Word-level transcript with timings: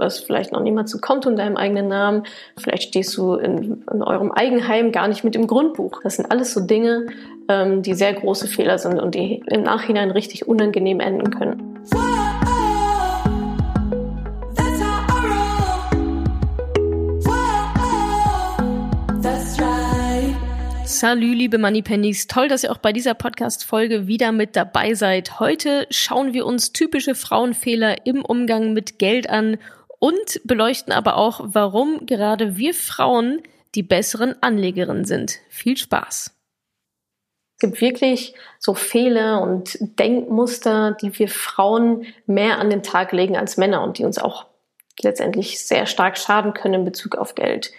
Hast 0.00 0.20
vielleicht 0.20 0.52
noch 0.52 0.62
niemand 0.62 0.88
zu 0.88 1.00
Konto 1.00 1.28
in 1.28 1.36
deinem 1.36 1.56
eigenen 1.56 1.88
Namen. 1.88 2.24
Vielleicht 2.56 2.84
stehst 2.84 3.16
du 3.16 3.34
in, 3.34 3.84
in 3.92 4.02
eurem 4.02 4.32
Eigenheim 4.32 4.92
gar 4.92 5.08
nicht 5.08 5.24
mit 5.24 5.36
im 5.36 5.46
Grundbuch. 5.46 6.00
Das 6.02 6.16
sind 6.16 6.30
alles 6.30 6.52
so 6.52 6.60
Dinge, 6.60 7.06
ähm, 7.48 7.82
die 7.82 7.94
sehr 7.94 8.14
große 8.14 8.48
Fehler 8.48 8.78
sind 8.78 8.98
und 8.98 9.14
die 9.14 9.42
im 9.46 9.62
Nachhinein 9.62 10.10
richtig 10.10 10.48
unangenehm 10.48 11.00
enden 11.00 11.30
können. 11.30 11.70
Salü, 21.00 21.32
liebe 21.32 21.56
Moneypennies. 21.56 22.26
Toll, 22.26 22.48
dass 22.48 22.62
ihr 22.62 22.70
auch 22.70 22.76
bei 22.76 22.92
dieser 22.92 23.14
Podcast-Folge 23.14 24.06
wieder 24.06 24.32
mit 24.32 24.54
dabei 24.54 24.92
seid. 24.92 25.40
Heute 25.40 25.86
schauen 25.88 26.34
wir 26.34 26.44
uns 26.44 26.74
typische 26.74 27.14
Frauenfehler 27.14 28.04
im 28.06 28.22
Umgang 28.22 28.74
mit 28.74 28.98
Geld 28.98 29.30
an 29.30 29.56
und 30.00 30.40
beleuchten 30.44 30.92
aber 30.92 31.16
auch, 31.16 31.40
warum 31.44 32.06
gerade 32.06 32.56
wir 32.56 32.74
Frauen 32.74 33.42
die 33.76 33.84
besseren 33.84 34.34
Anlegerinnen 34.42 35.04
sind. 35.04 35.38
Viel 35.48 35.76
Spaß. 35.76 36.34
Es 37.54 37.68
gibt 37.68 37.80
wirklich 37.80 38.34
so 38.58 38.74
Fehler 38.74 39.42
und 39.42 39.76
Denkmuster, 39.80 40.96
die 41.00 41.16
wir 41.18 41.28
Frauen 41.28 42.06
mehr 42.26 42.58
an 42.58 42.70
den 42.70 42.82
Tag 42.82 43.12
legen 43.12 43.36
als 43.36 43.58
Männer 43.58 43.84
und 43.84 43.98
die 43.98 44.04
uns 44.04 44.18
auch 44.18 44.46
letztendlich 45.02 45.64
sehr 45.64 45.86
stark 45.86 46.18
schaden 46.18 46.54
können 46.54 46.74
in 46.74 46.84
Bezug 46.84 47.16
auf 47.16 47.34
Geld. 47.34 47.70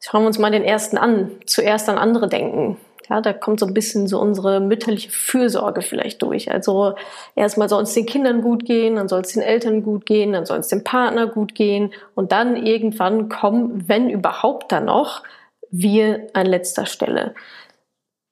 Schauen 0.00 0.22
wir 0.22 0.26
uns 0.28 0.38
mal 0.38 0.50
den 0.50 0.64
ersten 0.64 0.98
an. 0.98 1.30
Zuerst 1.46 1.88
an 1.88 1.98
andere 1.98 2.28
denken. 2.28 2.76
Ja, 3.10 3.20
da 3.20 3.32
kommt 3.32 3.58
so 3.58 3.66
ein 3.66 3.74
bisschen 3.74 4.06
so 4.06 4.20
unsere 4.20 4.60
mütterliche 4.60 5.10
Fürsorge 5.10 5.82
vielleicht 5.82 6.22
durch. 6.22 6.52
Also 6.52 6.94
erstmal 7.34 7.68
soll 7.68 7.82
es 7.82 7.92
den 7.92 8.06
Kindern 8.06 8.40
gut 8.40 8.64
gehen, 8.64 8.94
dann 8.94 9.08
soll 9.08 9.22
es 9.22 9.32
den 9.32 9.42
Eltern 9.42 9.82
gut 9.82 10.06
gehen, 10.06 10.32
dann 10.32 10.46
soll 10.46 10.58
es 10.58 10.68
dem 10.68 10.84
Partner 10.84 11.26
gut 11.26 11.56
gehen 11.56 11.92
und 12.14 12.30
dann 12.30 12.56
irgendwann 12.56 13.28
kommen, 13.28 13.88
wenn 13.88 14.10
überhaupt 14.10 14.70
dann 14.70 14.84
noch, 14.84 15.24
wir 15.72 16.28
an 16.34 16.46
letzter 16.46 16.86
Stelle. 16.86 17.34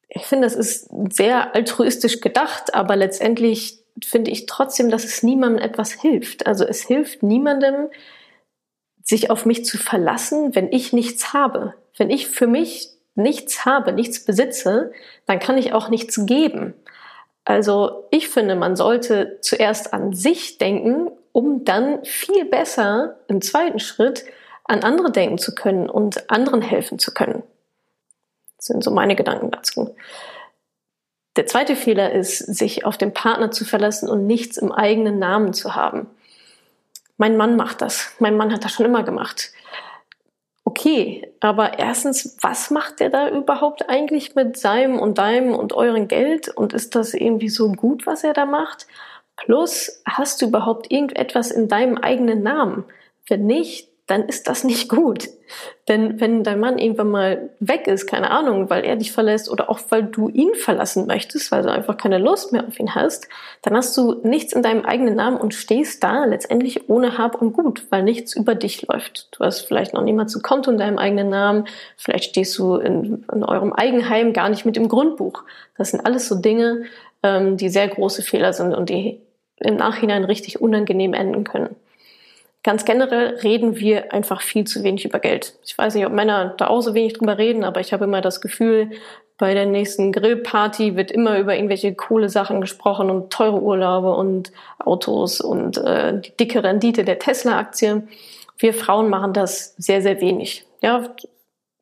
Ich 0.08 0.26
finde, 0.26 0.46
das 0.46 0.54
ist 0.54 0.88
sehr 1.10 1.56
altruistisch 1.56 2.20
gedacht, 2.20 2.72
aber 2.72 2.94
letztendlich 2.94 3.80
finde 4.04 4.30
ich 4.30 4.46
trotzdem, 4.46 4.90
dass 4.90 5.04
es 5.04 5.24
niemandem 5.24 5.62
etwas 5.62 5.90
hilft. 5.90 6.46
Also 6.46 6.64
es 6.64 6.82
hilft 6.82 7.24
niemandem, 7.24 7.88
sich 9.02 9.30
auf 9.30 9.44
mich 9.44 9.64
zu 9.64 9.76
verlassen, 9.76 10.54
wenn 10.54 10.70
ich 10.70 10.92
nichts 10.92 11.32
habe. 11.32 11.74
Wenn 11.96 12.10
ich 12.10 12.28
für 12.28 12.46
mich 12.46 12.97
nichts 13.19 13.64
habe, 13.64 13.92
nichts 13.92 14.24
besitze, 14.24 14.92
dann 15.27 15.38
kann 15.38 15.58
ich 15.58 15.72
auch 15.72 15.88
nichts 15.88 16.24
geben. 16.24 16.74
Also 17.44 18.06
ich 18.10 18.28
finde, 18.28 18.56
man 18.56 18.77
sollte 18.77 19.38
zuerst 19.41 19.92
an 19.92 20.12
sich 20.12 20.58
denken, 20.58 21.10
um 21.33 21.64
dann 21.64 22.05
viel 22.05 22.44
besser 22.44 23.16
im 23.28 23.41
zweiten 23.41 23.78
Schritt 23.78 24.25
an 24.64 24.83
andere 24.83 25.10
denken 25.10 25.38
zu 25.38 25.55
können 25.55 25.88
und 25.88 26.30
anderen 26.30 26.62
helfen 26.62 26.98
zu 26.98 27.12
können. 27.12 27.42
Das 28.56 28.66
sind 28.66 28.84
so 28.84 28.91
meine 28.91 29.16
Gedanken 29.16 29.50
dazu. 29.50 29.94
Der 31.36 31.47
zweite 31.47 31.77
Fehler 31.77 32.12
ist, 32.12 32.38
sich 32.38 32.84
auf 32.84 32.98
den 32.98 33.14
Partner 33.14 33.50
zu 33.50 33.64
verlassen 33.64 34.08
und 34.08 34.27
nichts 34.27 34.56
im 34.56 34.72
eigenen 34.72 35.19
Namen 35.19 35.53
zu 35.53 35.75
haben 35.75 36.08
mein 37.19 37.36
Mann 37.36 37.56
macht 37.56 37.82
das. 37.82 38.12
Mein 38.20 38.36
Mann 38.36 38.53
hat 38.53 38.64
das 38.64 38.72
schon 38.72 38.86
immer 38.86 39.03
gemacht. 39.03 39.50
Okay, 40.69 41.27
aber 41.41 41.78
erstens, 41.78 42.36
was 42.42 42.70
macht 42.70 43.00
der 43.00 43.08
da 43.08 43.30
überhaupt 43.30 43.88
eigentlich 43.88 44.34
mit 44.34 44.58
seinem 44.58 44.98
und 44.98 45.16
deinem 45.16 45.55
und 45.55 45.72
eurem 45.72 46.08
Geld? 46.08 46.48
Und 46.50 46.75
ist 46.75 46.94
das 46.94 47.14
irgendwie 47.14 47.48
so 47.48 47.72
gut, 47.72 48.06
was 48.06 48.22
er 48.22 48.34
da 48.34 48.44
macht? 48.44 48.86
Plus, 49.36 50.02
hast 50.05 50.42
du 50.42 50.48
überhaupt 50.48 50.92
irgendetwas 50.92 51.50
in 51.52 51.69
deinem 51.69 51.97
eigenen 51.97 52.42
Namen? 52.42 52.84
Wenn 53.27 53.47
nicht, 53.47 53.88
dann 54.08 54.24
ist 54.24 54.48
das 54.48 54.64
nicht 54.64 54.88
gut. 54.88 55.28
Denn 55.86 56.20
wenn 56.20 56.42
dein 56.42 56.60
Mann 56.60 56.78
irgendwann 56.78 57.10
mal 57.10 57.50
weg 57.60 57.86
ist, 57.86 58.06
keine 58.06 58.30
Ahnung, 58.30 58.68
weil 58.70 58.84
er 58.84 58.96
dich 58.96 59.12
verlässt 59.12 59.50
oder 59.50 59.70
auch 59.70 59.80
weil 59.90 60.02
du 60.02 60.28
ihn 60.28 60.54
verlassen 60.54 61.06
möchtest, 61.06 61.52
weil 61.52 61.62
du 61.62 61.70
einfach 61.70 61.96
keine 61.96 62.18
Lust 62.18 62.52
mehr 62.52 62.66
auf 62.66 62.78
ihn 62.80 62.94
hast, 62.94 63.28
dann 63.62 63.76
hast 63.76 63.97
du 63.97 64.20
nichts 64.22 64.52
in 64.54 64.62
deinem 64.62 64.84
eigenen 64.84 65.14
Namen 65.14 65.36
und 65.36 65.54
stehst 65.54 66.02
da 66.02 66.24
letztendlich 66.24 66.88
ohne 66.88 67.18
Hab 67.18 67.41
und 67.41 67.52
Gut, 67.52 67.86
weil 67.91 68.02
nichts 68.02 68.34
über 68.34 68.54
dich 68.54 68.86
läuft. 68.88 69.28
Du 69.32 69.44
hast 69.44 69.60
vielleicht 69.60 69.92
noch 69.94 70.02
niemand 70.02 70.30
zu 70.30 70.41
Konto 70.41 70.70
in 70.70 70.78
deinem 70.78 70.98
eigenen 70.98 71.28
Namen, 71.28 71.66
vielleicht 71.97 72.24
stehst 72.24 72.58
du 72.58 72.76
in, 72.76 73.24
in 73.32 73.44
eurem 73.44 73.72
Eigenheim 73.72 74.32
gar 74.32 74.48
nicht 74.48 74.64
mit 74.64 74.76
im 74.76 74.88
Grundbuch. 74.88 75.44
Das 75.76 75.91
sind 75.91 76.04
alles 76.04 76.28
so 76.28 76.34
Dinge, 76.34 76.84
ähm, 77.22 77.58
die 77.58 77.68
sehr 77.68 77.88
große 77.88 78.22
Fehler 78.22 78.54
sind 78.54 78.74
und 78.74 78.88
die 78.88 79.20
im 79.60 79.76
Nachhinein 79.76 80.24
richtig 80.24 80.60
unangenehm 80.60 81.14
enden 81.14 81.44
können. 81.44 81.76
Ganz 82.64 82.84
generell 82.84 83.36
reden 83.36 83.76
wir 83.76 84.12
einfach 84.12 84.42
viel 84.42 84.64
zu 84.64 84.82
wenig 84.82 85.04
über 85.04 85.20
Geld. 85.20 85.54
Ich 85.64 85.78
weiß 85.78 85.94
nicht, 85.94 86.04
ob 86.06 86.12
Männer 86.12 86.54
da 86.58 86.66
auch 86.66 86.80
so 86.80 86.94
wenig 86.94 87.14
drüber 87.14 87.38
reden, 87.38 87.64
aber 87.64 87.80
ich 87.80 87.92
habe 87.92 88.04
immer 88.04 88.20
das 88.20 88.41
Gefühl, 88.41 88.91
bei 89.38 89.54
der 89.54 89.66
nächsten 89.66 90.10
Grillparty 90.10 90.97
wird 90.97 91.12
immer 91.12 91.38
über 91.38 91.54
irgendwelche 91.54 91.94
coole 91.94 92.28
Sachen 92.28 92.60
gesprochen 92.60 93.08
und 93.08 93.32
teure 93.32 93.62
Urlaube 93.62 94.12
und 94.12 94.50
Autos 94.80 95.41
und 95.41 95.78
äh, 95.78 96.20
die 96.20 96.36
dicke 96.36 96.64
Rendite 96.64 97.04
der 97.04 97.20
Tesla-Aktie. 97.20 98.02
Wir 98.58 98.74
Frauen 98.74 99.08
machen 99.08 99.32
das 99.32 99.76
sehr, 99.76 100.02
sehr 100.02 100.20
wenig. 100.20 100.66
Ja, 100.82 101.14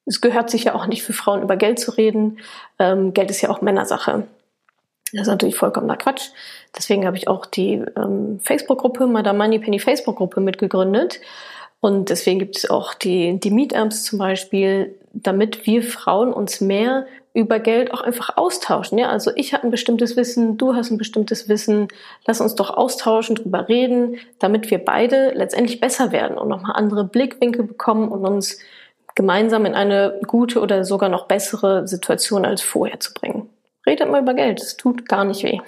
es 0.04 0.20
gehört 0.20 0.50
sich 0.50 0.64
ja 0.64 0.74
auch 0.74 0.86
nicht 0.86 1.02
für 1.02 1.14
Frauen 1.14 1.42
über 1.42 1.56
Geld 1.56 1.78
zu 1.78 1.92
reden. 1.92 2.38
Ähm, 2.78 3.14
Geld 3.14 3.30
ist 3.30 3.40
ja 3.40 3.48
auch 3.48 3.62
Männersache. 3.62 4.24
Das 5.16 5.26
ist 5.26 5.32
natürlich 5.32 5.56
vollkommener 5.56 5.96
Quatsch. 5.96 6.28
Deswegen 6.76 7.06
habe 7.06 7.16
ich 7.16 7.28
auch 7.28 7.46
die 7.46 7.82
ähm, 7.96 8.38
Facebook-Gruppe, 8.42 9.06
Madame 9.06 9.38
Moneypenny 9.38 9.78
Facebook-Gruppe 9.78 10.40
mitgegründet. 10.40 11.20
Und 11.80 12.10
deswegen 12.10 12.38
gibt 12.38 12.56
es 12.56 12.68
auch 12.68 12.94
die, 12.94 13.38
die 13.40 13.50
Meetups 13.50 14.04
zum 14.04 14.18
Beispiel, 14.18 14.94
damit 15.12 15.66
wir 15.66 15.82
Frauen 15.82 16.32
uns 16.32 16.60
mehr 16.60 17.06
über 17.32 17.58
Geld 17.58 17.92
auch 17.92 18.00
einfach 18.00 18.36
austauschen. 18.36 18.98
Ja, 18.98 19.10
also 19.10 19.30
ich 19.36 19.52
habe 19.52 19.64
ein 19.64 19.70
bestimmtes 19.70 20.16
Wissen, 20.16 20.56
du 20.56 20.74
hast 20.74 20.90
ein 20.90 20.98
bestimmtes 20.98 21.48
Wissen. 21.48 21.88
Lass 22.26 22.40
uns 22.40 22.54
doch 22.54 22.70
austauschen, 22.70 23.36
drüber 23.36 23.68
reden, 23.68 24.16
damit 24.38 24.70
wir 24.70 24.84
beide 24.84 25.32
letztendlich 25.34 25.78
besser 25.80 26.12
werden 26.12 26.38
und 26.38 26.48
nochmal 26.48 26.72
andere 26.74 27.04
Blickwinkel 27.04 27.64
bekommen 27.64 28.08
und 28.08 28.24
uns 28.24 28.58
gemeinsam 29.14 29.66
in 29.66 29.74
eine 29.74 30.18
gute 30.26 30.60
oder 30.60 30.84
sogar 30.84 31.08
noch 31.08 31.26
bessere 31.26 31.86
Situation 31.86 32.44
als 32.44 32.62
vorher 32.62 33.00
zu 33.00 33.12
bringen. 33.12 33.45
Redet 33.86 34.10
mal 34.10 34.22
über 34.22 34.34
Geld, 34.34 34.60
es 34.60 34.76
tut 34.76 35.08
gar 35.08 35.24
nicht 35.24 35.44
weh. 35.44 35.60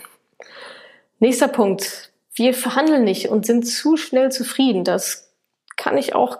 Nächster 1.21 1.49
Punkt. 1.49 2.13
Wir 2.35 2.55
verhandeln 2.55 3.05
nicht 3.05 3.29
und 3.29 3.47
sind 3.47 3.67
zu 3.67 3.97
schnell 3.97 4.31
zufrieden. 4.31 4.85
Das 4.85 5.33
kann 5.77 5.99
ich 5.99 6.15
auch 6.15 6.39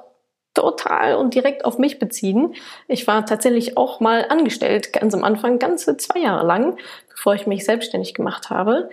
total 0.55 1.15
und 1.15 1.35
direkt 1.35 1.65
auf 1.65 1.79
mich 1.79 1.99
beziehen. 1.99 2.55
Ich 2.89 3.07
war 3.07 3.25
tatsächlich 3.27 3.77
auch 3.77 4.01
mal 4.01 4.27
angestellt, 4.29 4.93
ganz 4.93 5.15
am 5.15 5.25
Anfang, 5.25 5.59
ganze 5.59 5.97
zwei 5.97 6.21
Jahre 6.21 6.47
lang, 6.47 6.77
bevor 7.11 7.35
ich 7.35 7.47
mich 7.47 7.65
selbstständig 7.65 8.15
gemacht 8.15 8.51
habe. 8.51 8.91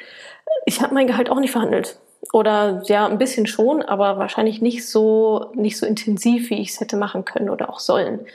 Ich 0.66 0.82
habe 0.82 0.94
mein 0.94 1.08
Gehalt 1.08 1.30
auch 1.30 1.40
nicht 1.40 1.52
verhandelt. 1.52 1.98
Oder 2.34 2.84
ja, 2.86 3.06
ein 3.08 3.18
bisschen 3.18 3.48
schon, 3.48 3.82
aber 3.82 4.18
wahrscheinlich 4.18 4.62
nicht 4.62 4.88
so, 4.88 5.52
nicht 5.54 5.78
so 5.78 5.86
intensiv, 5.86 6.50
wie 6.50 6.62
ich 6.62 6.70
es 6.72 6.80
hätte 6.80 6.98
machen 6.98 7.26
können 7.26 7.50
oder 7.50 7.70
auch 7.70 7.80
sollen. 7.80 8.26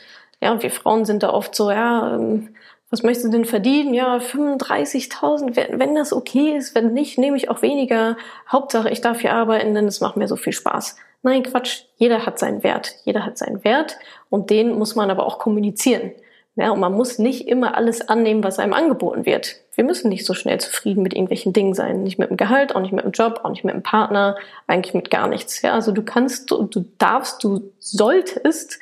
Ja, 0.40 0.52
und 0.52 0.62
wir 0.62 0.70
Frauen 0.70 1.04
sind 1.04 1.22
da 1.22 1.30
oft 1.30 1.54
so, 1.54 1.70
ja, 1.70 2.14
ähm, 2.14 2.54
was 2.90 3.04
möchtest 3.04 3.26
du 3.26 3.30
denn 3.30 3.44
verdienen? 3.44 3.94
Ja, 3.94 4.16
35.000, 4.16 5.54
wenn, 5.54 5.78
wenn 5.78 5.94
das 5.94 6.12
okay 6.12 6.56
ist, 6.56 6.74
wenn 6.74 6.92
nicht, 6.92 7.18
nehme 7.18 7.36
ich 7.36 7.48
auch 7.48 7.62
weniger. 7.62 8.16
Hauptsache, 8.50 8.90
ich 8.90 9.00
darf 9.00 9.20
hier 9.20 9.32
arbeiten, 9.32 9.74
denn 9.74 9.86
es 9.86 10.00
macht 10.00 10.16
mir 10.16 10.26
so 10.26 10.36
viel 10.36 10.52
Spaß. 10.52 10.96
Nein, 11.22 11.44
Quatsch, 11.44 11.84
jeder 11.96 12.26
hat 12.26 12.38
seinen 12.38 12.64
Wert. 12.64 12.96
Jeder 13.04 13.24
hat 13.24 13.38
seinen 13.38 13.62
Wert 13.62 13.96
und 14.28 14.50
den 14.50 14.76
muss 14.76 14.96
man 14.96 15.10
aber 15.10 15.24
auch 15.24 15.38
kommunizieren. 15.38 16.12
Ja, 16.56 16.72
und 16.72 16.80
man 16.80 16.92
muss 16.92 17.18
nicht 17.18 17.46
immer 17.46 17.76
alles 17.76 18.08
annehmen, 18.08 18.42
was 18.42 18.58
einem 18.58 18.72
angeboten 18.72 19.24
wird. 19.24 19.56
Wir 19.74 19.84
müssen 19.84 20.08
nicht 20.08 20.26
so 20.26 20.34
schnell 20.34 20.58
zufrieden 20.58 21.02
mit 21.02 21.14
irgendwelchen 21.14 21.52
Dingen 21.52 21.74
sein. 21.74 22.02
Nicht 22.02 22.18
mit 22.18 22.28
dem 22.28 22.36
Gehalt, 22.36 22.74
auch 22.74 22.80
nicht 22.80 22.92
mit 22.92 23.04
dem 23.04 23.12
Job, 23.12 23.40
auch 23.44 23.50
nicht 23.50 23.64
mit 23.64 23.74
dem 23.74 23.84
Partner, 23.84 24.36
eigentlich 24.66 24.94
mit 24.94 25.10
gar 25.10 25.28
nichts. 25.28 25.62
Ja, 25.62 25.74
also 25.74 25.92
du 25.92 26.02
kannst, 26.02 26.50
du, 26.50 26.64
du 26.64 26.84
darfst, 26.98 27.44
du 27.44 27.72
solltest 27.78 28.80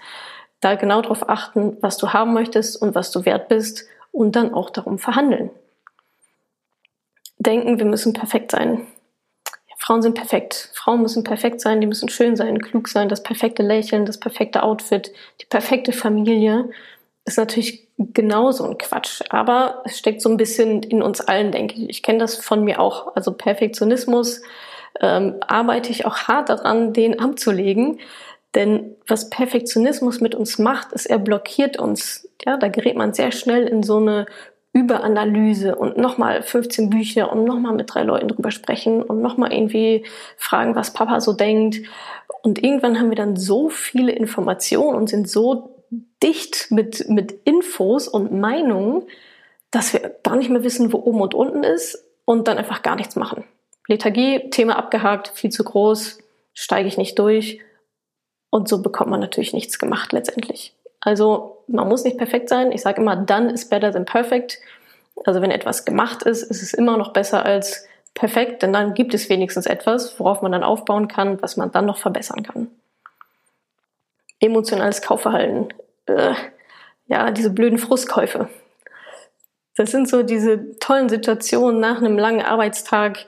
da 0.60 0.76
genau 0.76 1.02
darauf 1.02 1.28
achten, 1.28 1.76
was 1.82 1.98
du 1.98 2.12
haben 2.14 2.32
möchtest 2.32 2.80
und 2.80 2.94
was 2.94 3.12
du 3.12 3.26
wert 3.26 3.48
bist 3.48 3.84
und 4.18 4.34
dann 4.34 4.52
auch 4.52 4.70
darum 4.70 4.98
verhandeln. 4.98 5.50
Denken, 7.38 7.78
wir 7.78 7.84
müssen 7.84 8.14
perfekt 8.14 8.50
sein. 8.50 8.84
Ja, 9.68 9.76
Frauen 9.78 10.02
sind 10.02 10.14
perfekt. 10.14 10.72
Frauen 10.74 11.02
müssen 11.02 11.22
perfekt 11.22 11.60
sein, 11.60 11.80
die 11.80 11.86
müssen 11.86 12.08
schön 12.08 12.34
sein, 12.34 12.58
klug 12.58 12.88
sein, 12.88 13.08
das 13.08 13.22
perfekte 13.22 13.62
Lächeln, 13.62 14.06
das 14.06 14.18
perfekte 14.18 14.64
Outfit, 14.64 15.12
die 15.40 15.46
perfekte 15.46 15.92
Familie 15.92 16.68
ist 17.26 17.38
natürlich 17.38 17.86
genauso 17.96 18.64
ein 18.64 18.76
Quatsch. 18.76 19.22
Aber 19.30 19.82
es 19.84 19.96
steckt 19.96 20.20
so 20.20 20.30
ein 20.30 20.36
bisschen 20.36 20.82
in 20.82 21.00
uns 21.00 21.20
allen, 21.20 21.52
denke 21.52 21.76
ich. 21.76 21.88
Ich 21.88 22.02
kenne 22.02 22.18
das 22.18 22.34
von 22.34 22.64
mir 22.64 22.80
auch. 22.80 23.14
Also 23.14 23.32
Perfektionismus 23.32 24.42
ähm, 25.00 25.36
arbeite 25.46 25.92
ich 25.92 26.06
auch 26.06 26.16
hart 26.26 26.48
daran, 26.48 26.92
den 26.92 27.20
abzulegen. 27.20 28.00
Denn 28.54 28.96
was 29.06 29.30
Perfektionismus 29.30 30.20
mit 30.20 30.34
uns 30.34 30.58
macht, 30.58 30.92
ist, 30.92 31.06
er 31.06 31.18
blockiert 31.18 31.78
uns. 31.78 32.28
Ja, 32.44 32.56
da 32.56 32.68
gerät 32.68 32.96
man 32.96 33.12
sehr 33.12 33.32
schnell 33.32 33.66
in 33.66 33.82
so 33.82 33.98
eine 33.98 34.26
Überanalyse 34.72 35.76
und 35.76 35.96
nochmal 35.96 36.42
15 36.42 36.90
Bücher 36.90 37.32
und 37.32 37.44
nochmal 37.44 37.74
mit 37.74 37.92
drei 37.92 38.02
Leuten 38.02 38.28
drüber 38.28 38.50
sprechen 38.50 39.02
und 39.02 39.20
nochmal 39.20 39.52
irgendwie 39.52 40.04
fragen, 40.36 40.74
was 40.76 40.92
Papa 40.92 41.20
so 41.20 41.32
denkt. 41.32 41.80
Und 42.42 42.62
irgendwann 42.62 42.98
haben 42.98 43.10
wir 43.10 43.16
dann 43.16 43.36
so 43.36 43.68
viele 43.68 44.12
Informationen 44.12 44.96
und 44.96 45.08
sind 45.08 45.28
so 45.28 45.74
dicht 46.22 46.70
mit, 46.70 47.08
mit 47.08 47.32
Infos 47.44 48.08
und 48.08 48.32
Meinungen, 48.32 49.02
dass 49.70 49.92
wir 49.92 50.14
gar 50.22 50.36
nicht 50.36 50.50
mehr 50.50 50.64
wissen, 50.64 50.92
wo 50.92 50.98
oben 50.98 51.20
und 51.20 51.34
unten 51.34 51.64
ist 51.64 52.04
und 52.24 52.48
dann 52.48 52.58
einfach 52.58 52.82
gar 52.82 52.96
nichts 52.96 53.16
machen. 53.16 53.44
Lethargie, 53.86 54.50
Thema 54.50 54.76
abgehakt, 54.76 55.28
viel 55.28 55.50
zu 55.50 55.64
groß, 55.64 56.18
steige 56.52 56.88
ich 56.88 56.98
nicht 56.98 57.18
durch. 57.18 57.60
Und 58.50 58.68
so 58.68 58.82
bekommt 58.82 59.10
man 59.10 59.20
natürlich 59.20 59.52
nichts 59.52 59.78
gemacht 59.78 60.12
letztendlich. 60.12 60.74
Also 61.00 61.58
man 61.66 61.88
muss 61.88 62.04
nicht 62.04 62.18
perfekt 62.18 62.48
sein. 62.48 62.72
Ich 62.72 62.82
sage 62.82 63.00
immer, 63.00 63.16
done 63.16 63.52
is 63.52 63.68
better 63.68 63.92
than 63.92 64.04
perfect. 64.04 64.58
Also 65.24 65.42
wenn 65.42 65.50
etwas 65.50 65.84
gemacht 65.84 66.22
ist, 66.22 66.42
ist 66.42 66.62
es 66.62 66.74
immer 66.74 66.96
noch 66.96 67.12
besser 67.12 67.44
als 67.44 67.86
perfekt, 68.14 68.62
denn 68.62 68.72
dann 68.72 68.94
gibt 68.94 69.14
es 69.14 69.28
wenigstens 69.28 69.66
etwas, 69.66 70.18
worauf 70.18 70.42
man 70.42 70.52
dann 70.52 70.64
aufbauen 70.64 71.08
kann, 71.08 71.40
was 71.42 71.56
man 71.56 71.70
dann 71.70 71.86
noch 71.86 71.98
verbessern 71.98 72.42
kann. 72.42 72.68
Emotionales 74.40 75.02
Kaufverhalten. 75.02 75.68
Äh, 76.06 76.34
ja, 77.06 77.30
diese 77.30 77.50
blöden 77.50 77.78
Frustkäufe. 77.78 78.48
Das 79.76 79.90
sind 79.92 80.08
so 80.08 80.22
diese 80.22 80.78
tollen 80.78 81.08
Situationen 81.08 81.80
nach 81.80 81.98
einem 81.98 82.18
langen 82.18 82.42
Arbeitstag. 82.42 83.26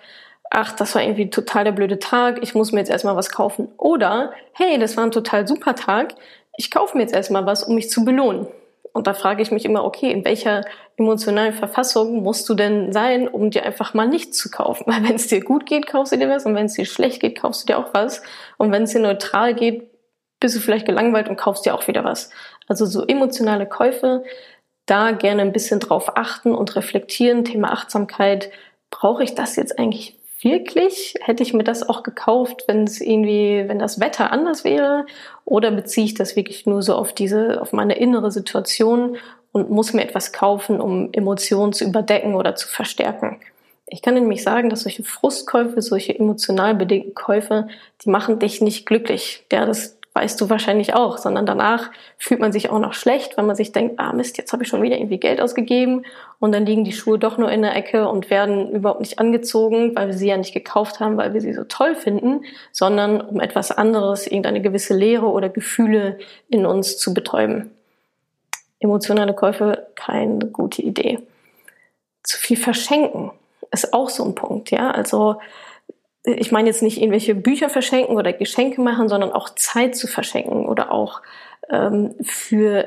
Ach, 0.51 0.73
das 0.73 0.97
war 0.97 1.03
irgendwie 1.03 1.31
total 1.31 1.63
der 1.63 1.73
blöde 1.73 2.01
Tag. 2.01 2.41
Ich 2.43 2.55
muss 2.55 2.73
mir 2.73 2.81
jetzt 2.81 2.91
erstmal 2.91 3.15
was 3.15 3.31
kaufen. 3.31 3.69
Oder, 3.77 4.33
hey, 4.53 4.79
das 4.79 4.97
war 4.97 5.05
ein 5.05 5.13
total 5.13 5.47
super 5.47 5.77
Tag. 5.77 6.15
Ich 6.57 6.73
kaufe 6.73 6.97
mir 6.97 7.05
jetzt 7.05 7.15
erstmal 7.15 7.47
was, 7.47 7.63
um 7.63 7.77
mich 7.77 7.89
zu 7.89 8.05
belohnen. 8.05 8.49
Und 8.93 9.07
da 9.07 9.15
frage 9.15 9.43
ich 9.43 9.53
mich 9.53 9.65
immer, 9.65 9.85
okay, 9.85 10.11
in 10.11 10.25
welcher 10.25 10.63
emotionalen 10.97 11.53
Verfassung 11.53 12.23
musst 12.23 12.49
du 12.49 12.55
denn 12.55 12.93
sein, 12.93 13.29
um 13.29 13.51
dir 13.51 13.65
einfach 13.65 13.95
mal 13.95 14.09
nichts 14.09 14.39
zu 14.39 14.51
kaufen? 14.51 14.85
Weil 14.93 15.09
wenn 15.09 15.15
es 15.15 15.29
dir 15.29 15.41
gut 15.41 15.67
geht, 15.67 15.87
kaufst 15.87 16.13
du 16.13 16.17
dir 16.17 16.29
was 16.29 16.45
und 16.47 16.57
wenn 16.57 16.67
es 16.67 16.75
dir 16.75 16.85
schlecht 16.85 17.21
geht, 17.21 17.41
kaufst 17.41 17.63
du 17.63 17.67
dir 17.69 17.79
auch 17.79 17.95
was. 17.95 18.21
Und 18.59 18.73
wenn 18.73 18.83
es 18.83 18.93
dir 18.93 19.01
neutral 19.01 19.55
geht, 19.55 19.89
bist 20.41 20.57
du 20.57 20.61
vielleicht 20.61 20.87
gelangweilt 20.87 21.29
und 21.29 21.37
kaufst 21.37 21.65
dir 21.65 21.75
auch 21.75 21.87
wieder 21.87 22.03
was. 22.03 22.31
Also 22.67 22.87
so 22.87 23.07
emotionale 23.07 23.67
Käufe, 23.67 24.25
da 24.87 25.13
gerne 25.13 25.43
ein 25.43 25.53
bisschen 25.53 25.79
drauf 25.79 26.17
achten 26.17 26.55
und 26.55 26.75
reflektieren. 26.75 27.45
Thema 27.45 27.73
Achtsamkeit. 27.73 28.51
Brauche 28.91 29.23
ich 29.23 29.37
das 29.37 29.55
jetzt 29.55 29.79
eigentlich 29.79 30.20
wirklich? 30.43 31.15
Hätte 31.21 31.43
ich 31.43 31.55
mir 31.55 31.65
das 31.65 31.89
auch 31.89 32.03
gekauft, 32.03 32.65
wenn 32.67 32.85
es 32.85 33.01
irgendwie, 33.01 33.65
wenn 33.67 33.79
das 33.79 34.01
Wetter 34.01 34.33
anders 34.33 34.65
wäre? 34.65 35.07
Oder 35.45 35.71
beziehe 35.71 36.07
ich 36.07 36.15
das 36.15 36.37
wirklich 36.37 36.67
nur 36.67 36.83
so 36.83 36.95
auf 36.95 37.13
diese, 37.13 37.61
auf 37.61 37.73
meine 37.73 37.99
innere 37.99 38.31
Situation 38.31 39.17
und 39.53 39.71
muss 39.71 39.93
mir 39.93 40.03
etwas 40.03 40.33
kaufen, 40.33 40.81
um 40.81 41.11
Emotionen 41.13 41.73
zu 41.73 41.85
überdecken 41.85 42.35
oder 42.35 42.55
zu 42.55 42.69
verstärken? 42.69 43.41
Ich 43.87 44.03
kann 44.03 44.15
nämlich 44.15 44.43
sagen, 44.43 44.71
dass 44.71 44.83
solche 44.83 45.03
Frustkäufe, 45.03 45.83
solche 45.83 46.17
emotional 46.17 46.75
bedingten 46.77 47.15
Käufe, 47.15 47.69
die 48.05 48.11
machen 48.11 48.39
dich 48.39 48.61
nicht 48.61 48.87
glücklich. 48.87 49.45
Ja, 49.51 49.67
das 49.67 49.99
weißt 50.13 50.41
du 50.41 50.51
wahrscheinlich 50.51 50.95
auch, 50.95 51.19
sondern 51.19 51.47
danach 51.47 51.91
fühlt 52.19 52.41
man 52.41 52.51
sich 52.51 52.71
auch 52.71 52.81
noch 52.81 52.95
schlecht, 52.95 53.37
weil 53.37 53.45
man 53.45 53.55
sich 53.55 53.71
denkt, 53.71 53.95
ah 53.99 54.13
Mist, 54.13 54.39
jetzt 54.39 54.53
habe 54.53 54.65
ich 54.65 54.69
schon 54.69 54.83
wieder 54.83 54.97
irgendwie 54.97 55.19
Geld 55.19 55.41
ausgegeben 55.41 56.05
und 56.41 56.53
dann 56.53 56.67
liegen 56.67 56.85
die 56.85 56.93
Schuhe 56.93 57.19
doch 57.19 57.39
nur 57.39 57.51
in 57.51 57.63
der 57.63 57.77
Ecke 57.77 58.09
und 58.09 58.29
werden 58.29 58.71
überhaupt 58.71 59.01
nicht 59.01 59.21
angezogen, 59.21 59.95
weil 59.95 60.09
wir 60.09 60.15
sie 60.15 60.29
ja 60.29 60.37
nicht 60.37 60.53
gekauft 60.53 60.99
haben, 60.99 61.17
weil 61.17 61.33
wir 61.33 61.41
sie 61.41 61.53
so 61.53 61.63
toll 61.65 61.95
finden, 61.95 62.45
sondern 62.73 63.21
um 63.21 63.41
etwas 63.41 63.71
anderes, 63.71 64.27
irgendeine 64.27 64.63
gewisse 64.63 64.95
Leere 64.95 65.27
oder 65.27 65.49
Gefühle 65.49 66.19
in 66.49 66.67
uns 66.67 66.99
zu 66.99 67.15
betäuben. 67.15 67.71
Emotionale 68.81 69.35
Käufe, 69.35 69.87
keine 69.95 70.47
gute 70.47 70.83
Idee. 70.83 71.21
Zu 72.25 72.39
viel 72.39 72.57
verschenken 72.57 73.31
ist 73.71 73.93
auch 73.93 74.09
so 74.09 74.25
ein 74.25 74.35
Punkt, 74.35 74.71
ja. 74.71 74.91
Also 74.91 75.37
ich 76.25 76.53
meine 76.53 76.69
jetzt 76.69 76.83
nicht 76.83 76.99
irgendwelche 76.99 77.35
Bücher 77.35 77.69
verschenken 77.69 78.17
oder 78.17 78.33
Geschenke 78.33 78.81
machen, 78.81 79.09
sondern 79.09 79.33
auch 79.33 79.51
Zeit 79.51 79.97
zu 79.97 80.07
verschenken 80.07 80.67
oder 80.67 80.93
auch 80.93 81.23
ähm, 81.71 82.15
für 82.23 82.87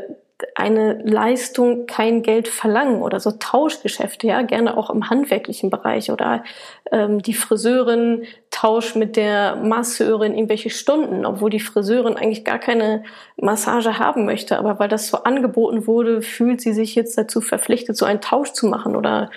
eine 0.56 1.01
Leistung 1.03 1.85
kein 1.85 2.21
Geld 2.21 2.47
verlangen 2.47 3.01
oder 3.01 3.19
so 3.19 3.31
Tauschgeschäfte, 3.31 4.27
ja, 4.27 4.41
gerne 4.41 4.77
auch 4.77 4.89
im 4.89 5.09
handwerklichen 5.09 5.69
Bereich 5.69 6.12
oder 6.12 6.44
ähm, 6.91 7.21
die 7.21 7.33
Friseurin 7.33 8.24
tauscht 8.51 8.95
mit 8.95 9.15
der 9.15 9.56
Masseurin 9.56 10.35
irgendwelche 10.35 10.69
Stunden, 10.69 11.25
obwohl 11.25 11.50
die 11.50 11.59
Friseurin 11.59 12.18
eigentlich 12.18 12.44
gar 12.44 12.59
keine 12.59 13.03
Massage 13.38 14.00
haben 14.00 14.25
möchte, 14.25 14.57
aber 14.57 14.80
weil 14.80 14.89
das 14.89 15.07
so 15.07 15.24
angeboten 15.24 15.88
wurde, 15.88 16.21
fühlt 16.21 16.62
sie 16.62 16.74
sich 16.74 16.95
jetzt 16.95 17.18
dazu 17.18 17.41
verpflichtet, 17.41 17.95
so 17.95 18.06
einen 18.06 18.21
Tausch 18.21 18.51
zu 18.51 18.68
machen 18.68 18.95
oder 18.95 19.30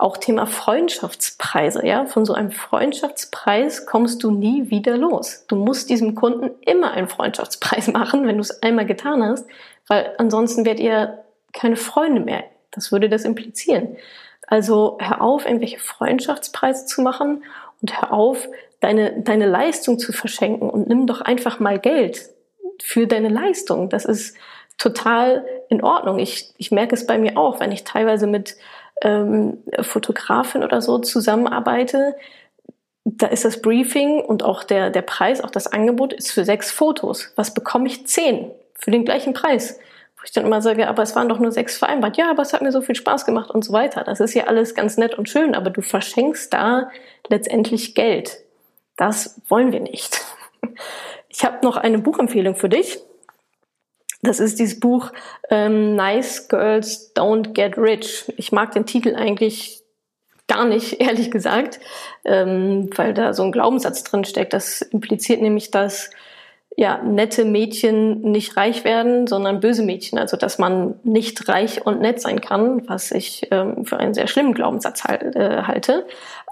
auch 0.00 0.16
Thema 0.16 0.46
Freundschaftspreise, 0.46 1.86
ja. 1.86 2.06
Von 2.06 2.24
so 2.24 2.32
einem 2.32 2.50
Freundschaftspreis 2.50 3.86
kommst 3.86 4.22
du 4.22 4.30
nie 4.30 4.70
wieder 4.70 4.96
los. 4.96 5.44
Du 5.48 5.56
musst 5.56 5.90
diesem 5.90 6.14
Kunden 6.14 6.50
immer 6.62 6.92
einen 6.92 7.08
Freundschaftspreis 7.08 7.88
machen, 7.92 8.26
wenn 8.26 8.36
du 8.36 8.42
es 8.42 8.62
einmal 8.62 8.86
getan 8.86 9.22
hast, 9.22 9.46
weil 9.86 10.14
ansonsten 10.18 10.64
werdet 10.64 10.82
ihr 10.82 11.24
keine 11.52 11.76
Freunde 11.76 12.20
mehr. 12.20 12.44
Das 12.70 12.92
würde 12.92 13.08
das 13.08 13.24
implizieren. 13.24 13.96
Also 14.46 14.98
hör 15.00 15.20
auf, 15.20 15.44
irgendwelche 15.44 15.78
Freundschaftspreise 15.78 16.86
zu 16.86 17.02
machen 17.02 17.44
und 17.80 18.00
hör 18.00 18.12
auf, 18.12 18.48
deine, 18.80 19.20
deine 19.22 19.46
Leistung 19.46 19.98
zu 19.98 20.12
verschenken 20.12 20.70
und 20.70 20.88
nimm 20.88 21.06
doch 21.06 21.20
einfach 21.20 21.60
mal 21.60 21.78
Geld 21.78 22.30
für 22.82 23.06
deine 23.06 23.28
Leistung. 23.28 23.90
Das 23.90 24.04
ist 24.04 24.36
total 24.78 25.44
in 25.68 25.84
Ordnung. 25.84 26.18
Ich, 26.18 26.52
ich 26.56 26.70
merke 26.70 26.94
es 26.94 27.06
bei 27.06 27.18
mir 27.18 27.36
auch, 27.36 27.60
wenn 27.60 27.70
ich 27.70 27.84
teilweise 27.84 28.26
mit 28.26 28.56
ähm, 29.02 29.58
Fotografin 29.80 30.62
oder 30.62 30.82
so 30.82 30.98
zusammenarbeite, 30.98 32.14
da 33.04 33.26
ist 33.26 33.44
das 33.44 33.62
Briefing 33.62 34.20
und 34.20 34.42
auch 34.42 34.62
der, 34.64 34.90
der 34.90 35.02
Preis, 35.02 35.42
auch 35.42 35.50
das 35.50 35.66
Angebot 35.66 36.12
ist 36.12 36.30
für 36.30 36.44
sechs 36.44 36.70
Fotos. 36.70 37.32
Was 37.36 37.54
bekomme 37.54 37.86
ich? 37.86 38.06
Zehn 38.06 38.50
für 38.74 38.90
den 38.90 39.04
gleichen 39.04 39.32
Preis. 39.32 39.78
Wo 40.16 40.24
ich 40.24 40.32
dann 40.32 40.44
immer 40.44 40.60
sage, 40.60 40.86
aber 40.86 41.02
es 41.02 41.16
waren 41.16 41.28
doch 41.28 41.38
nur 41.38 41.50
sechs 41.50 41.78
vereinbart. 41.78 42.18
Ja, 42.18 42.30
aber 42.30 42.42
es 42.42 42.52
hat 42.52 42.60
mir 42.60 42.72
so 42.72 42.82
viel 42.82 42.94
Spaß 42.94 43.24
gemacht 43.24 43.50
und 43.50 43.64
so 43.64 43.72
weiter. 43.72 44.04
Das 44.04 44.20
ist 44.20 44.34
ja 44.34 44.44
alles 44.44 44.74
ganz 44.74 44.98
nett 44.98 45.14
und 45.14 45.28
schön, 45.28 45.54
aber 45.54 45.70
du 45.70 45.80
verschenkst 45.80 46.52
da 46.52 46.90
letztendlich 47.28 47.94
Geld. 47.94 48.38
Das 48.96 49.40
wollen 49.48 49.72
wir 49.72 49.80
nicht. 49.80 50.20
Ich 51.32 51.44
habe 51.44 51.64
noch 51.64 51.76
eine 51.76 52.00
Buchempfehlung 52.00 52.56
für 52.56 52.68
dich. 52.68 52.98
Das 54.22 54.38
ist 54.40 54.58
dieses 54.58 54.78
Buch 54.80 55.12
ähm, 55.48 55.96
Nice 55.96 56.48
Girls 56.48 57.14
Don't 57.14 57.52
Get 57.52 57.78
Rich. 57.78 58.32
Ich 58.36 58.52
mag 58.52 58.72
den 58.72 58.86
Titel 58.86 59.14
eigentlich 59.14 59.82
gar 60.46 60.66
nicht, 60.66 61.00
ehrlich 61.00 61.30
gesagt, 61.30 61.80
ähm, 62.24 62.90
weil 62.96 63.14
da 63.14 63.32
so 63.32 63.42
ein 63.42 63.52
Glaubenssatz 63.52 64.04
drin 64.04 64.24
steckt. 64.24 64.52
Das 64.52 64.82
impliziert 64.82 65.40
nämlich, 65.40 65.70
dass 65.70 66.10
ja, 66.76 66.98
nette 67.02 67.44
Mädchen 67.44 68.20
nicht 68.22 68.56
reich 68.56 68.84
werden, 68.84 69.26
sondern 69.26 69.60
böse 69.60 69.82
Mädchen. 69.82 70.18
Also, 70.18 70.36
dass 70.36 70.58
man 70.58 70.94
nicht 71.02 71.48
reich 71.48 71.84
und 71.84 72.00
nett 72.00 72.20
sein 72.20 72.40
kann, 72.40 72.88
was 72.88 73.10
ich 73.10 73.48
ähm, 73.50 73.84
für 73.84 73.98
einen 73.98 74.14
sehr 74.14 74.26
schlimmen 74.28 74.54
Glaubenssatz 74.54 75.02
äh, 75.04 75.62
halte. 75.64 76.06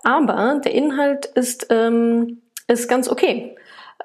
Aber 0.05 0.61
der 0.65 0.75
Inhalt 0.75 1.27
ist, 1.27 1.69
ähm, 1.71 2.43
ist 2.67 2.89
ganz 2.89 3.09
okay. 3.09 3.57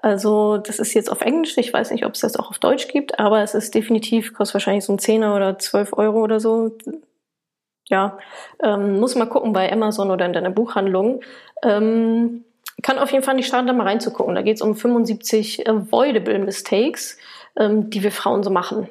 Also 0.01 0.57
das 0.57 0.79
ist 0.79 0.93
jetzt 0.93 1.11
auf 1.11 1.21
Englisch. 1.21 1.57
Ich 1.57 1.71
weiß 1.71 1.91
nicht, 1.91 2.05
ob 2.05 2.13
es 2.13 2.21
das 2.21 2.35
auch 2.35 2.49
auf 2.49 2.59
Deutsch 2.59 2.87
gibt, 2.87 3.19
aber 3.19 3.41
es 3.41 3.53
ist 3.53 3.73
definitiv, 3.75 4.33
kostet 4.33 4.55
wahrscheinlich 4.55 4.85
so 4.85 4.93
ein 4.93 4.99
Zehner 4.99 5.35
oder 5.35 5.57
zwölf 5.59 5.93
Euro 5.93 6.21
oder 6.21 6.39
so. 6.39 6.75
Ja, 7.89 8.17
ähm, 8.61 8.99
muss 8.99 9.15
mal 9.15 9.25
gucken 9.25 9.53
bei 9.53 9.71
Amazon 9.71 10.09
oder 10.09 10.25
in 10.25 10.33
deiner 10.33 10.49
Buchhandlung. 10.49 11.21
Ähm, 11.63 12.43
kann 12.81 12.97
auf 12.97 13.11
jeden 13.11 13.23
Fall 13.23 13.35
nicht 13.35 13.47
schaden, 13.47 13.67
da 13.67 13.73
mal 13.73 13.87
reinzugucken. 13.87 14.35
Da 14.35 14.41
geht 14.41 14.55
es 14.55 14.61
um 14.61 14.75
75 14.75 15.69
avoidable 15.69 16.39
mistakes, 16.39 17.17
ähm, 17.57 17.89
die 17.89 18.03
wir 18.03 18.11
Frauen 18.11 18.43
so 18.43 18.49
machen. 18.49 18.89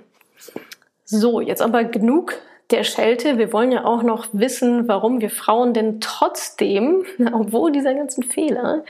So, 1.05 1.41
jetzt 1.41 1.63
aber 1.63 1.85
genug 1.85 2.35
der 2.71 2.85
Schelte. 2.85 3.39
Wir 3.39 3.53
wollen 3.53 3.73
ja 3.73 3.85
auch 3.85 4.03
noch 4.03 4.27
wissen, 4.33 4.89
warum 4.89 5.21
wir 5.21 5.31
Frauen 5.31 5.75
denn 5.75 6.01
trotzdem, 6.01 7.05
obwohl 7.33 7.73
dieser 7.73 7.95
ganzen 7.95 8.23
Fehler, 8.23 8.85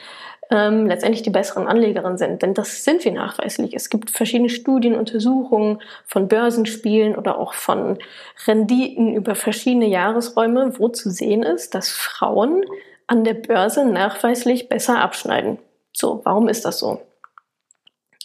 ähm, 0.53 0.87
letztendlich 0.87 1.23
die 1.23 1.31
besseren 1.31 1.67
Anlegerinnen 1.67 2.19
sind. 2.19 2.43
Denn 2.43 2.53
das 2.53 2.85
sind 2.85 3.05
wir 3.07 3.13
nachweislich. 3.13 3.73
Es 3.75 3.89
gibt 3.89 4.11
verschiedene 4.11 4.51
Studien, 4.51 4.95
Untersuchungen 4.95 5.81
von 6.05 6.29
Börsenspielen 6.29 7.17
oder 7.17 7.39
auch 7.39 7.55
von 7.55 7.99
Renditen 8.47 9.15
über 9.15 9.35
verschiedene 9.35 9.87
Jahresräume, 9.87 10.79
wo 10.79 10.89
zu 10.89 11.11
sehen 11.11 11.43
ist, 11.43 11.75
dass 11.75 11.89
Frauen 11.89 12.63
an 13.07 13.25
der 13.25 13.35
Börse 13.35 13.87
nachweislich 13.87 14.69
besser 14.69 15.01
abschneiden. 15.01 15.59
So, 15.95 16.21
warum 16.25 16.49
ist 16.49 16.67
das 16.67 16.79
so? 16.79 17.01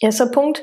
Erster 0.00 0.26
Punkt, 0.26 0.62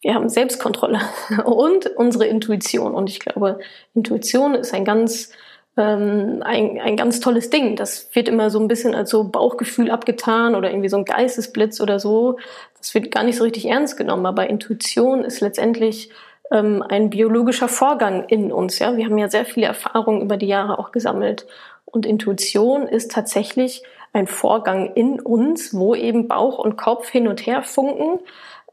wir 0.00 0.14
haben 0.14 0.30
Selbstkontrolle 0.30 1.00
und 1.44 1.86
unsere 1.96 2.26
Intuition. 2.26 2.94
Und 2.94 3.10
ich 3.10 3.20
glaube, 3.20 3.60
Intuition 3.94 4.54
ist 4.54 4.72
ein 4.72 4.86
ganz 4.86 5.32
ähm, 5.78 6.42
ein, 6.44 6.80
ein 6.80 6.96
ganz 6.96 7.20
tolles 7.20 7.50
Ding. 7.50 7.76
Das 7.76 8.10
wird 8.12 8.28
immer 8.28 8.50
so 8.50 8.58
ein 8.58 8.66
bisschen 8.66 8.94
als 8.96 9.10
so 9.10 9.24
Bauchgefühl 9.24 9.90
abgetan 9.90 10.56
oder 10.56 10.70
irgendwie 10.70 10.88
so 10.88 10.96
ein 10.96 11.04
Geistesblitz 11.04 11.80
oder 11.80 12.00
so. 12.00 12.38
Das 12.78 12.92
wird 12.94 13.12
gar 13.12 13.22
nicht 13.22 13.36
so 13.36 13.44
richtig 13.44 13.66
ernst 13.66 13.96
genommen. 13.96 14.26
Aber 14.26 14.50
Intuition 14.50 15.24
ist 15.24 15.40
letztendlich 15.40 16.10
ähm, 16.50 16.82
ein 16.82 17.10
biologischer 17.10 17.68
Vorgang 17.68 18.24
in 18.24 18.50
uns. 18.50 18.80
Ja, 18.80 18.96
wir 18.96 19.04
haben 19.04 19.18
ja 19.18 19.28
sehr 19.28 19.44
viele 19.44 19.66
Erfahrungen 19.66 20.22
über 20.22 20.36
die 20.36 20.48
Jahre 20.48 20.80
auch 20.80 20.90
gesammelt. 20.90 21.46
Und 21.84 22.06
Intuition 22.06 22.88
ist 22.88 23.12
tatsächlich 23.12 23.84
ein 24.12 24.26
Vorgang 24.26 24.94
in 24.94 25.20
uns, 25.20 25.72
wo 25.72 25.94
eben 25.94 26.26
Bauch 26.26 26.58
und 26.58 26.76
Kopf 26.76 27.08
hin 27.08 27.28
und 27.28 27.46
her 27.46 27.62
funken 27.62 28.18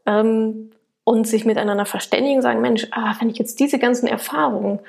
ähm, 0.06 0.72
und 1.04 1.28
sich 1.28 1.44
miteinander 1.44 1.86
verständigen, 1.86 2.42
sagen, 2.42 2.60
Mensch, 2.60 2.88
ah, 2.90 3.14
wenn 3.20 3.30
ich 3.30 3.38
jetzt 3.38 3.60
diese 3.60 3.78
ganzen 3.78 4.08
Erfahrungen, 4.08 4.80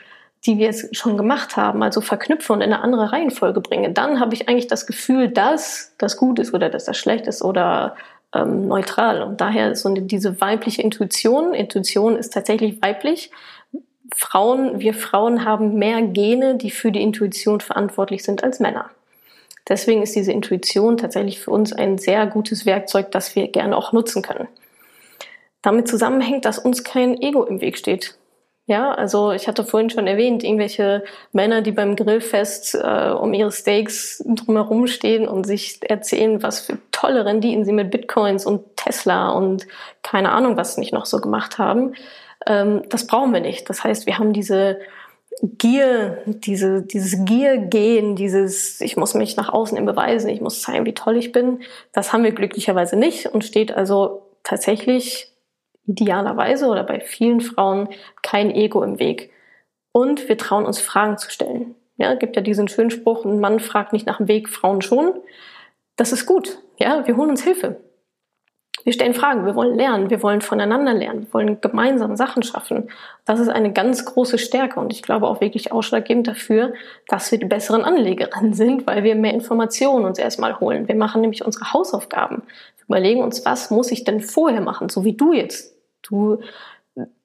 die 0.48 0.58
wir 0.58 0.68
jetzt 0.68 0.96
schon 0.96 1.18
gemacht 1.18 1.58
haben, 1.58 1.84
also 1.84 2.01
verknüpfe 2.01 2.54
und 2.54 2.62
in 2.62 2.74
eine 2.74 2.82
andere 2.82 3.12
Reihenfolge 3.12 3.62
bringe, 3.62 3.92
dann 3.92 4.20
habe 4.20 4.34
ich 4.34 4.48
eigentlich 4.48 4.68
das 4.68 4.88
Gefühl, 4.88 5.27
dass 5.27 5.94
das 5.98 6.18
gut 6.18 6.39
ist 6.39 6.54
oder 6.54 6.70
dass 6.70 6.86
das 6.86 6.98
schlecht 6.98 7.27
ist 7.27 7.44
oder 7.44 7.96
ähm, 8.34 8.68
neutral. 8.68 9.22
Und 9.22 9.42
daher 9.42 9.75
so 9.75 9.94
diese 9.94 10.39
weibliche 10.42 10.82
Intuition, 10.82 11.54
Intuition 11.54 12.16
ist 12.16 12.34
tatsächlich 12.34 12.82
weiblich. 12.82 13.32
Frauen, 14.16 14.80
wir 14.80 14.94
Frauen 14.94 15.44
haben 15.44 15.75
mehr 15.75 16.01
Gene, 16.01 16.56
die 16.56 16.72
für 16.72 16.92
die 16.92 17.01
Intuition 17.01 17.60
verantwortlich 17.60 18.24
sind 18.24 18.44
als 18.44 18.60
Männer. 18.60 18.89
Deswegen 19.68 20.01
ist 20.01 20.16
diese 20.16 20.32
Intuition 20.32 20.98
tatsächlich 20.98 21.42
für 21.42 21.51
uns 21.51 21.74
ein 21.74 21.98
sehr 21.98 22.25
gutes 22.25 22.66
Werkzeug, 22.66 23.12
das 23.12 23.36
wir 23.36 23.50
gerne 23.50 23.75
auch 23.75 23.92
nutzen 23.92 24.22
können. 24.22 24.48
Damit 25.62 25.89
zusammenhängt, 25.89 26.46
dass 26.46 26.58
uns 26.58 26.86
kein 26.86 27.22
Ego 27.22 27.44
im 27.44 27.60
Weg 27.60 27.77
steht. 27.77 28.18
Ja, 28.69 28.91
also 28.91 29.31
ich 29.31 29.47
hatte 29.47 29.63
vorhin 29.63 29.89
schon 29.89 30.07
erwähnt, 30.07 30.43
irgendwelche 30.43 31.05
Männer, 31.31 31.62
die 31.62 31.71
beim 31.71 31.95
Grillfest 31.95 32.75
äh, 32.75 33.12
um 33.12 33.33
ihre 33.33 33.51
Steaks 33.53 34.21
drumherum 34.27 34.88
stehen 34.88 35.25
und 35.25 35.45
sich 35.45 35.79
erzählen, 35.89 36.43
was 36.43 36.59
für 36.59 36.77
tolle 36.91 37.24
Renditen 37.24 37.63
sie 37.63 37.71
mit 37.71 37.91
Bitcoins 37.91 38.45
und 38.45 38.75
Tesla 38.75 39.29
und 39.29 39.67
keine 40.03 40.33
Ahnung, 40.33 40.57
was 40.57 40.77
nicht 40.77 40.91
noch 40.91 41.05
so 41.05 41.21
gemacht 41.21 41.57
haben. 41.57 41.93
Ähm, 42.45 42.81
das 42.89 43.07
brauchen 43.07 43.33
wir 43.33 43.39
nicht. 43.39 43.69
Das 43.69 43.86
heißt, 43.86 44.05
wir 44.05 44.19
haben 44.19 44.33
diese 44.33 44.79
Gier, 45.41 46.24
diese, 46.25 46.81
dieses 46.81 47.24
Gier-Gehen, 47.24 48.17
dieses, 48.17 48.81
ich 48.81 48.97
muss 48.97 49.13
mich 49.13 49.38
nach 49.38 49.47
außen 49.47 49.83
beweisen, 49.86 50.29
ich 50.29 50.41
muss 50.41 50.62
zeigen, 50.62 50.86
wie 50.86 50.93
toll 50.93 51.15
ich 51.15 51.31
bin, 51.31 51.62
das 51.93 52.12
haben 52.12 52.24
wir 52.25 52.31
glücklicherweise 52.33 52.97
nicht 52.97 53.27
und 53.27 53.45
steht 53.45 53.71
also 53.71 54.24
tatsächlich 54.43 55.31
idealerweise 55.88 56.67
oder 56.67 56.84
bei 56.84 57.00
vielen 57.00 57.41
Frauen 57.41 57.89
kein 58.22 58.51
Ego 58.51 58.84
im 58.84 59.00
Weg. 59.00 59.32
Und 59.91 60.29
wir 60.29 60.38
trauen 60.38 60.65
uns 60.65 60.79
Fragen 60.79 61.17
zu 61.17 61.32
stellen. 61.32 61.75
Ja, 61.98 62.13
gibt 62.13 62.36
ja 62.36 62.41
diesen 62.44 62.67
schönen 62.67 62.91
Spruch, 62.91 63.25
ein 63.25 63.39
Mann 63.39 63.60
fragt 63.60 63.94
nicht 63.94 64.06
nach 64.06 64.17
dem 64.17 64.27
Weg, 64.27 64.50
Frauen 64.50 64.82
schon. 64.82 65.13
Das 65.96 66.12
ist 66.12 66.27
gut. 66.27 66.60
Ja, 66.77 67.08
wir 67.08 67.17
holen 67.17 67.32
uns 67.32 67.44
Hilfe. 67.44 67.82
Wir 68.84 68.94
stellen 68.94 69.15
Fragen, 69.15 69.46
wir 69.46 69.56
wollen 69.56 69.75
lernen, 69.75 70.10
wir 70.10 70.22
wollen 70.24 70.39
voneinander 70.39 70.94
lernen, 70.94 71.24
wir 71.24 71.34
wollen 71.34 71.60
gemeinsam 71.60 72.15
Sachen 72.15 72.44
schaffen. 72.44 72.89
Das 73.25 73.39
ist 73.39 73.50
eine 73.50 73.74
ganz 73.74 74.06
große 74.06 74.38
Stärke 74.38 74.79
und 74.79 74.94
ich 74.94 75.01
glaube 75.01 75.27
auch 75.27 75.41
wirklich 75.41 75.72
ausschlaggebend 75.72 76.27
dafür, 76.27 76.74
dass 77.08 77.32
wir 77.32 77.39
die 77.39 77.48
besseren 77.48 77.84
Anlegerinnen 77.84 78.53
sind, 78.53 78.88
weil 78.88 79.03
wir 79.03 79.15
mehr 79.15 79.34
Informationen 79.34 80.06
uns 80.06 80.20
erstmal 80.20 80.60
holen. 80.60 80.88
Wir 80.88 80.96
machen 80.96 81.22
nämlich 81.22 81.44
unsere 81.44 81.74
Hausaufgaben. 81.74 82.44
Wir 82.77 82.86
überlegen 82.86 83.24
uns, 83.24 83.44
was 83.46 83.72
muss 83.72 83.91
ich 83.91 84.03
denn 84.03 84.22
vorher 84.22 84.62
machen, 84.62 84.88
so 84.88 85.03
wie 85.03 85.17
du 85.17 85.34
jetzt. 85.34 85.76
Du 86.10 86.40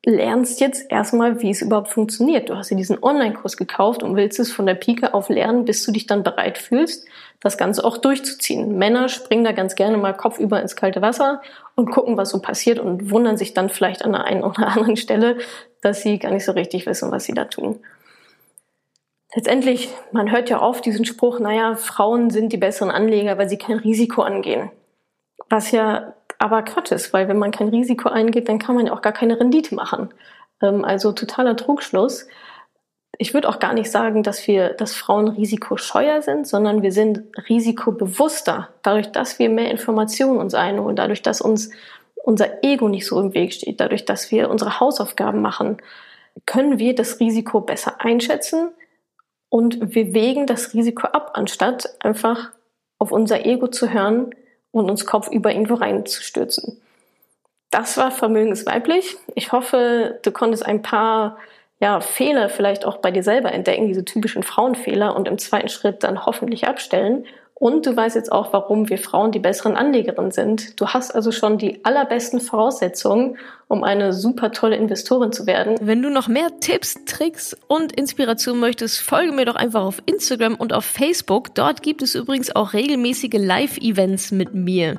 lernst 0.05 0.61
jetzt 0.61 0.91
erstmal, 0.91 1.41
wie 1.41 1.51
es 1.51 1.63
überhaupt 1.63 1.89
funktioniert. 1.89 2.51
Du 2.51 2.57
hast 2.57 2.71
dir 2.71 2.77
diesen 2.77 3.03
Online-Kurs 3.03 3.57
gekauft 3.57 4.03
und 4.03 4.17
willst 4.17 4.39
es 4.39 4.53
von 4.53 4.67
der 4.67 4.75
Pike 4.75 5.15
auf 5.15 5.29
lernen, 5.29 5.65
bis 5.65 5.85
du 5.85 5.93
dich 5.93 6.07
dann 6.07 6.23
bereit 6.23 6.59
fühlst, 6.59 7.07
das 7.41 7.57
Ganze 7.57 7.85
auch 7.85 7.97
durchzuziehen. 7.97 8.77
Männer 8.77 9.09
springen 9.09 9.45
da 9.45 9.53
ganz 9.53 9.75
gerne 9.75 9.97
mal 9.97 10.13
kopfüber 10.13 10.61
ins 10.61 10.77
kalte 10.77 11.01
Wasser 11.01 11.41
und 11.75 11.91
gucken, 11.91 12.17
was 12.17 12.31
so 12.31 12.41
passiert 12.41 12.79
und 12.79 13.11
wundern 13.11 13.37
sich 13.37 13.55
dann 13.55 13.71
vielleicht 13.71 14.05
an 14.05 14.13
der 14.13 14.25
einen 14.25 14.45
oder 14.45 14.67
anderen 14.69 14.97
Stelle, 14.97 15.39
dass 15.81 16.03
sie 16.03 16.19
gar 16.19 16.33
nicht 16.33 16.45
so 16.45 16.53
richtig 16.53 16.87
wissen, 16.87 17.11
was 17.11 17.25
sie 17.25 17.35
da 17.35 17.45
tun. 17.47 17.81
Letztendlich, 19.35 19.89
man 20.11 20.31
hört 20.31 20.51
ja 20.51 20.61
oft 20.61 20.85
diesen 20.85 21.07
Spruch, 21.07 21.41
naja, 21.41 21.75
Frauen 21.77 22.29
sind 22.29 22.53
die 22.53 22.59
besseren 22.59 22.91
Anleger, 22.91 23.39
weil 23.39 23.49
sie 23.49 23.57
kein 23.57 23.79
Risiko 23.79 24.21
angehen. 24.21 24.71
Was 25.49 25.71
ja 25.71 26.15
aber 26.43 26.63
Quatsch 26.63 26.91
ist, 26.91 27.13
weil 27.13 27.29
wenn 27.29 27.39
man 27.39 27.53
kein 27.53 27.69
Risiko 27.69 28.09
eingeht, 28.09 28.49
dann 28.49 28.59
kann 28.59 28.75
man 28.75 28.87
ja 28.87 28.93
auch 28.93 29.01
gar 29.01 29.13
keine 29.13 29.39
Rendite 29.39 29.77
machen. 29.77 30.13
Ähm, 30.61 30.85
also 30.85 31.13
totaler 31.13 31.57
Trugschluss. 31.57 32.27
Ich 33.17 33.33
würde 33.33 33.49
auch 33.49 33.61
gar 33.61 33.75
nicht 33.75 33.93
sagen, 33.93 34.25
dass 34.25 34.49
wir, 34.49 34.71
dass 34.71 34.93
Frauen 34.93 35.29
risikoscheuer 35.29 36.21
sind, 36.21 36.49
sondern 36.49 36.83
wir 36.83 36.91
sind 36.91 37.23
risikobewusster, 37.49 38.71
dadurch, 38.83 39.13
dass 39.13 39.39
wir 39.39 39.51
mehr 39.51 39.71
Informationen 39.71 40.39
uns 40.39 40.55
einholen, 40.55 40.97
dadurch, 40.97 41.23
dass 41.23 41.41
uns 41.41 41.71
unser 42.17 42.65
Ego 42.65 42.89
nicht 42.89 43.07
so 43.07 43.21
im 43.21 43.35
Weg 43.35 43.53
steht, 43.53 43.79
dadurch, 43.79 44.05
dass 44.05 44.33
wir 44.33 44.51
unsere 44.51 44.81
Hausaufgaben 44.81 45.43
machen, 45.43 45.77
können 46.45 46.81
wir 46.81 46.97
das 46.97 47.21
Risiko 47.21 47.61
besser 47.61 48.01
einschätzen 48.01 48.71
und 49.49 49.95
wir 49.95 50.13
wägen 50.13 50.49
das 50.49 50.75
Risiko 50.75 51.07
ab, 51.07 51.33
anstatt 51.35 51.95
einfach 52.01 52.51
auf 52.99 53.13
unser 53.13 53.47
Ego 53.47 53.69
zu 53.69 53.93
hören 53.93 54.35
und 54.73 54.91
uns 54.91 55.07
kopfüber 55.07 55.53
irgendwo 55.53 55.75
reinzustürzen. 55.75 56.81
Das 57.71 57.97
war 57.97 58.11
vermögensweiblich. 58.11 59.17
Ich 59.35 59.53
hoffe, 59.53 60.19
du 60.23 60.33
konntest 60.33 60.67
ein 60.67 60.83
paar 60.83 61.39
ja, 61.81 62.01
Fehler 62.01 62.49
vielleicht 62.49 62.85
auch 62.85 62.99
bei 62.99 63.11
dir 63.11 63.23
selber 63.23 63.53
entdecken, 63.53 63.89
diese 63.89 64.05
typischen 64.05 64.43
Frauenfehler 64.43 65.17
und 65.17 65.27
im 65.29 65.39
zweiten 65.39 65.69
Schritt 65.69 66.03
dann 66.03 66.27
hoffentlich 66.27 66.69
abstellen 66.69 67.27
und 67.63 67.87
du 67.87 67.97
weißt 67.97 68.17
jetzt 68.17 68.33
auch, 68.33 68.53
warum 68.53 68.89
wir 68.89 68.99
Frauen 68.99 69.31
die 69.31 69.39
besseren 69.39 69.77
Anlegerinnen 69.77 70.33
sind. 70.33 70.81
Du 70.81 70.89
hast 70.89 71.15
also 71.15 71.31
schon 71.31 71.59
die 71.59 71.85
allerbesten 71.85 72.41
Voraussetzungen, 72.41 73.37
um 73.69 73.85
eine 73.85 74.13
super 74.13 74.51
tolle 74.51 74.75
Investorin 74.75 75.31
zu 75.31 75.47
werden. 75.47 75.77
Wenn 75.81 76.03
du 76.03 76.11
noch 76.11 76.27
mehr 76.27 76.59
Tipps, 76.59 76.97
Tricks 77.07 77.57
und 77.69 77.93
Inspiration 77.93 78.59
möchtest, 78.59 78.99
folge 78.99 79.31
mir 79.31 79.45
doch 79.45 79.55
einfach 79.55 79.85
auf 79.85 80.03
Instagram 80.07 80.57
und 80.57 80.73
auf 80.73 80.85
Facebook. 80.85 81.55
Dort 81.55 81.83
gibt 81.85 82.03
es 82.03 82.17
übrigens 82.17 82.51
auch 82.51 82.73
regelmäßige 82.73 83.35
Live-Events 83.35 84.33
mit 84.33 84.55
mir. 84.55 84.99